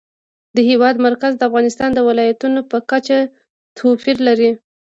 [0.55, 3.17] د هېواد مرکز د افغانستان د ولایاتو په کچه
[3.77, 4.51] توپیر لري.